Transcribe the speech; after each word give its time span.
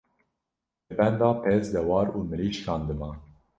li 0.85 0.93
benda 0.99 1.29
pez, 1.43 1.63
dewar 1.75 2.07
û 2.17 2.19
mirîşkan 2.29 2.81
diman. 2.89 3.17